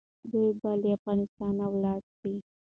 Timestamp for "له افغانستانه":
0.81-1.63